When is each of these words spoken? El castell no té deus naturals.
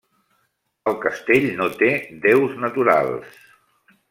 El 0.91 0.97
castell 1.03 1.45
no 1.59 1.69
té 1.83 1.93
deus 2.27 2.57
naturals. 2.65 3.39